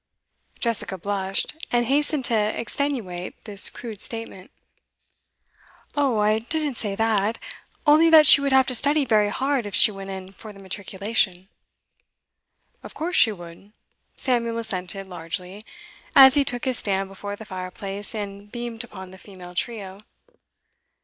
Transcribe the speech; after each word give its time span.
Jessica 0.59 0.97
blushed, 0.97 1.53
and 1.71 1.85
hastened 1.85 2.25
to 2.25 2.33
extenuate 2.59 3.35
this 3.45 3.69
crude 3.69 4.01
statement. 4.01 4.49
'Oh, 5.95 6.17
I 6.17 6.39
didn't 6.39 6.77
say 6.77 6.95
that. 6.95 7.37
Only 7.85 8.09
that 8.09 8.25
she 8.25 8.41
would 8.41 8.51
have 8.51 8.65
to 8.65 8.73
study 8.73 9.05
very 9.05 9.29
hard 9.29 9.67
if 9.67 9.75
she 9.75 9.91
went 9.91 10.09
in 10.09 10.31
for 10.31 10.51
the 10.53 10.59
matriculation.' 10.59 11.49
'Of 12.81 12.95
course 12.95 13.15
she 13.15 13.31
would,' 13.31 13.73
Samuel 14.17 14.57
assented, 14.57 15.07
largely, 15.07 15.63
as 16.15 16.33
he 16.33 16.43
took 16.43 16.65
his 16.65 16.79
stand 16.79 17.07
before 17.07 17.35
the 17.35 17.45
fireplace 17.45 18.15
and 18.15 18.51
beamed 18.51 18.83
upon 18.83 19.11
the 19.11 19.19
female 19.19 19.53
trio. 19.53 20.01